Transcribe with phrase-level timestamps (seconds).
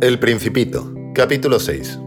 [0.00, 2.00] El Principito, capítulo 6.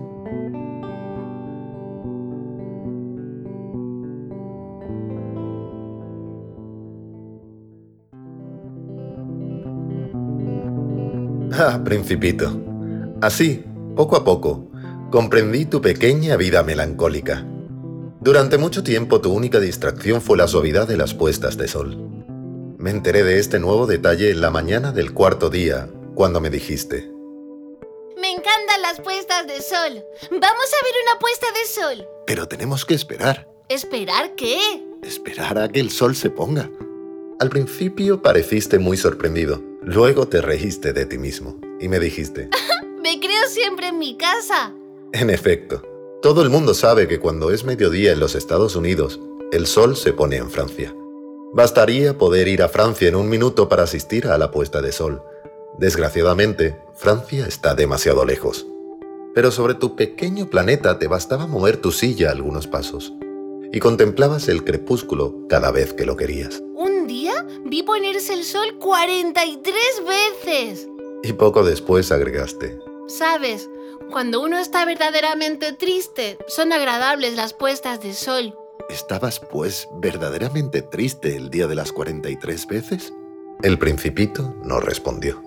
[11.54, 12.62] Ah, Principito.
[13.22, 13.64] Así,
[13.96, 14.70] poco a poco,
[15.10, 17.48] comprendí tu pequeña vida melancólica.
[18.20, 21.98] Durante mucho tiempo tu única distracción fue la suavidad de las puestas de sol.
[22.78, 27.17] Me enteré de este nuevo detalle en la mañana del cuarto día, cuando me dijiste,
[28.28, 30.04] Me encantan las puestas de sol.
[30.30, 32.08] Vamos a ver una puesta de sol.
[32.26, 34.60] pero tenemos que esperar, ¿Esperar qué?
[35.02, 36.70] esperar a que el sol se ponga.
[37.40, 42.50] Al principio pareciste muy sorprendido, luego te reíste de ti mismo y me dijiste,
[43.02, 44.74] Me creo siempre en mi casa.
[45.14, 45.82] En efecto,
[46.22, 49.22] todo el mundo sabe que cuando es mediodía en los Estados Unidos,
[49.54, 50.94] el sol se pone en Francia.
[51.54, 55.24] Bastaría poder ir a Francia en un minuto para asistir a la puesta de sol.
[55.78, 58.66] Desgraciadamente, Francia está demasiado lejos.
[59.34, 63.14] Pero sobre tu pequeño planeta te bastaba mover tu silla algunos pasos.
[63.72, 66.64] Y contemplabas el crepúsculo cada vez que lo querías.
[66.76, 69.76] Un día vi ponerse el sol 43
[70.08, 70.88] veces.
[71.24, 73.70] Y poco después agregaste, Sabes,
[74.12, 78.54] cuando uno está verdaderamente triste, son agradables las puestas de sol.
[78.90, 83.14] ¿estabas pues verdaderamente triste el día de las 43 veces?
[83.64, 85.42] El principito no respondió.